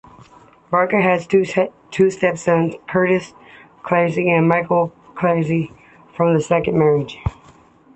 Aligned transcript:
Becker 0.71 0.99
had 0.99 1.29
two 1.29 1.45
stepsons, 2.09 2.73
Cyrus 2.91 3.35
Claffey 3.83 4.31
and 4.35 4.47
Michael 4.47 4.91
Claffey, 5.13 5.71
from 6.15 6.33
his 6.33 6.47
second 6.47 6.75
marriage. 6.79 7.19